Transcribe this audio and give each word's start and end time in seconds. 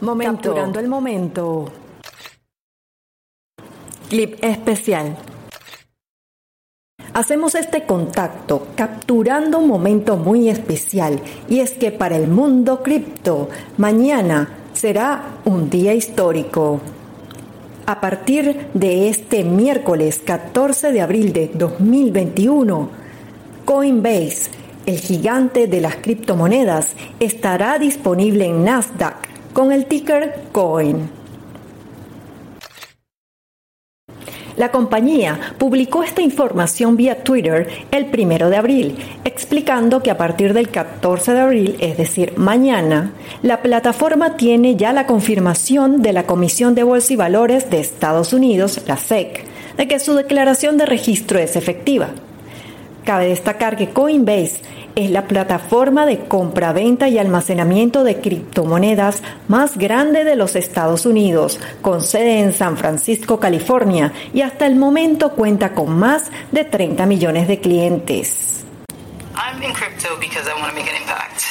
Momento. 0.00 0.32
Capturando 0.32 0.80
el 0.80 0.88
momento. 0.88 1.72
Clip 4.08 4.42
especial. 4.42 5.16
Hacemos 7.12 7.54
este 7.54 7.84
contacto 7.84 8.68
capturando 8.76 9.58
un 9.58 9.68
momento 9.68 10.16
muy 10.16 10.48
especial 10.48 11.20
y 11.48 11.60
es 11.60 11.72
que 11.72 11.90
para 11.90 12.16
el 12.16 12.28
mundo 12.28 12.82
cripto 12.82 13.48
mañana 13.76 14.48
será 14.72 15.40
un 15.44 15.68
día 15.68 15.92
histórico. 15.92 16.80
A 17.86 18.00
partir 18.00 18.68
de 18.72 19.08
este 19.08 19.44
miércoles 19.44 20.20
14 20.24 20.92
de 20.92 21.00
abril 21.02 21.32
de 21.32 21.50
2021, 21.52 22.88
Coinbase, 23.64 24.50
el 24.86 24.98
gigante 24.98 25.66
de 25.66 25.80
las 25.80 25.96
criptomonedas, 25.96 26.94
estará 27.18 27.78
disponible 27.78 28.46
en 28.46 28.64
Nasdaq 28.64 29.29
con 29.52 29.72
el 29.72 29.86
ticker 29.86 30.34
COIN. 30.52 31.20
La 34.56 34.70
compañía 34.70 35.54
publicó 35.56 36.02
esta 36.02 36.20
información 36.20 36.94
vía 36.94 37.22
Twitter 37.24 37.66
el 37.90 38.06
primero 38.06 38.50
de 38.50 38.56
abril, 38.56 38.98
explicando 39.24 40.02
que 40.02 40.10
a 40.10 40.18
partir 40.18 40.52
del 40.52 40.68
14 40.68 41.32
de 41.32 41.40
abril, 41.40 41.76
es 41.80 41.96
decir, 41.96 42.34
mañana, 42.36 43.12
la 43.42 43.62
plataforma 43.62 44.36
tiene 44.36 44.76
ya 44.76 44.92
la 44.92 45.06
confirmación 45.06 46.02
de 46.02 46.12
la 46.12 46.24
Comisión 46.24 46.74
de 46.74 46.82
Bolsa 46.82 47.14
y 47.14 47.16
Valores 47.16 47.70
de 47.70 47.80
Estados 47.80 48.34
Unidos, 48.34 48.82
la 48.86 48.98
SEC, 48.98 49.44
de 49.78 49.88
que 49.88 49.98
su 49.98 50.14
declaración 50.14 50.76
de 50.76 50.84
registro 50.84 51.38
es 51.38 51.56
efectiva. 51.56 52.10
Cabe 53.04 53.28
destacar 53.28 53.78
que 53.78 53.88
Coinbase 53.88 54.60
es 54.96 55.10
la 55.10 55.26
plataforma 55.26 56.06
de 56.06 56.20
compra-venta 56.20 57.08
y 57.08 57.18
almacenamiento 57.18 58.04
de 58.04 58.20
criptomonedas 58.20 59.22
más 59.48 59.76
grande 59.78 60.24
de 60.24 60.36
los 60.36 60.56
Estados 60.56 61.06
Unidos, 61.06 61.60
con 61.82 62.02
sede 62.02 62.40
en 62.40 62.52
San 62.52 62.76
Francisco, 62.76 63.40
California, 63.40 64.12
y 64.32 64.42
hasta 64.42 64.66
el 64.66 64.76
momento 64.76 65.32
cuenta 65.32 65.74
con 65.74 65.98
más 65.98 66.30
de 66.52 66.64
30 66.64 67.06
millones 67.06 67.48
de 67.48 67.60
clientes. 67.60 68.64
I'm 69.36 69.62
in 69.62 69.72
crypto 69.72 70.18
because 70.20 70.46
I 70.48 70.54
want 70.54 70.68
to 70.70 70.74
make 70.74 70.88
an 70.88 71.00
impact. 71.00 71.44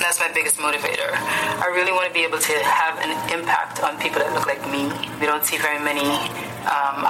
That's 0.00 0.18
my 0.18 0.32
biggest 0.34 0.58
motivator. 0.58 1.14
I 1.62 1.70
really 1.72 1.92
want 1.92 2.08
to 2.08 2.12
be 2.12 2.24
able 2.24 2.38
to 2.38 2.54
have 2.64 2.98
an 2.98 3.12
impact 3.30 3.80
on 3.84 3.96
people 3.98 4.18
that 4.18 4.32
look 4.34 4.46
like 4.46 4.60
me. 4.68 4.90
We 5.20 5.26
don't 5.26 5.44
see 5.44 5.58
very 5.58 5.78
many 5.78 6.02
um, 6.66 7.06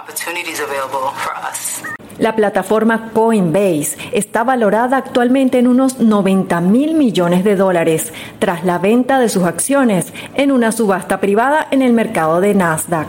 La 2.19 2.37
plataforma 2.37 3.11
Coinbase 3.13 3.97
está 4.13 4.45
valorada 4.45 4.97
actualmente 4.97 5.59
en 5.59 5.67
unos 5.67 5.99
90 5.99 6.61
mil 6.61 6.95
millones 6.95 7.45
de 7.45 7.57
dólares 7.57 8.13
tras 8.39 8.65
la 8.65 8.79
venta 8.79 9.19
de 9.19 9.29
sus 9.29 9.45
acciones 9.45 10.13
en 10.35 10.53
una 10.53 10.73
subasta 10.73 11.21
privada 11.21 11.67
en 11.71 11.83
el 11.83 11.93
mercado 11.93 12.41
de 12.41 12.55
Nasdaq. 12.55 13.09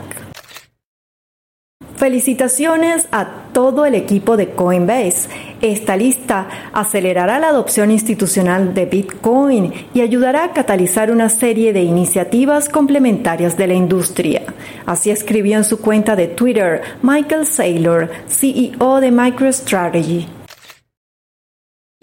Felicitaciones 1.96 3.08
a 3.12 3.43
todo 3.54 3.86
el 3.86 3.94
equipo 3.94 4.36
de 4.36 4.50
Coinbase. 4.50 5.30
Esta 5.62 5.96
lista 5.96 6.46
acelerará 6.74 7.38
la 7.38 7.48
adopción 7.48 7.90
institucional 7.90 8.74
de 8.74 8.84
Bitcoin 8.84 9.72
y 9.94 10.02
ayudará 10.02 10.44
a 10.44 10.52
catalizar 10.52 11.10
una 11.10 11.30
serie 11.30 11.72
de 11.72 11.82
iniciativas 11.82 12.68
complementarias 12.68 13.56
de 13.56 13.68
la 13.68 13.74
industria. 13.74 14.42
Así 14.84 15.10
escribió 15.10 15.56
en 15.56 15.64
su 15.64 15.80
cuenta 15.80 16.16
de 16.16 16.26
Twitter 16.26 16.82
Michael 17.00 17.46
Saylor, 17.46 18.10
CEO 18.28 19.00
de 19.00 19.10
MicroStrategy. 19.10 20.43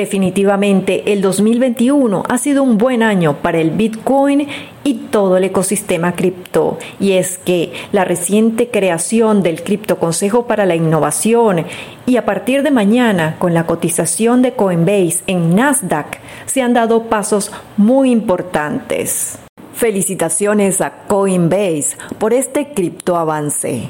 Definitivamente, 0.01 1.13
el 1.13 1.21
2021 1.21 2.23
ha 2.27 2.37
sido 2.39 2.63
un 2.63 2.79
buen 2.79 3.03
año 3.03 3.37
para 3.37 3.59
el 3.59 3.69
Bitcoin 3.69 4.47
y 4.83 4.95
todo 4.95 5.37
el 5.37 5.43
ecosistema 5.43 6.15
cripto. 6.15 6.79
Y 6.99 7.11
es 7.11 7.37
que 7.37 7.71
la 7.91 8.03
reciente 8.03 8.71
creación 8.71 9.43
del 9.43 9.61
Cripto 9.61 9.99
Consejo 9.99 10.47
para 10.47 10.65
la 10.65 10.73
Innovación 10.73 11.67
y 12.07 12.17
a 12.17 12.25
partir 12.25 12.63
de 12.63 12.71
mañana 12.71 13.35
con 13.37 13.53
la 13.53 13.67
cotización 13.67 14.41
de 14.41 14.53
Coinbase 14.53 15.21
en 15.27 15.55
Nasdaq 15.55 16.17
se 16.47 16.63
han 16.63 16.73
dado 16.73 17.03
pasos 17.03 17.51
muy 17.77 18.09
importantes. 18.09 19.37
Felicitaciones 19.75 20.81
a 20.81 21.03
Coinbase 21.07 21.95
por 22.17 22.33
este 22.33 22.73
cripto 22.73 23.17
avance. 23.17 23.87